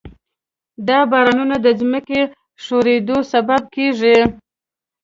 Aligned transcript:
دا 0.87 0.99
بارانونه 1.11 1.55
د 1.65 1.67
ځمکې 1.79 2.21
ښویېدو 2.63 3.17
سبب 3.31 3.61
کېږي. 3.75 4.17